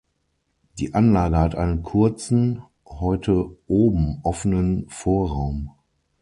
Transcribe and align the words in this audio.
Die 0.79 0.95
Anlage 0.95 1.37
hat 1.37 1.53
einen 1.53 1.83
kurzen, 1.83 2.63
heute 2.87 3.55
oben 3.67 4.19
offenen 4.23 4.89
Vorraum. 4.89 5.73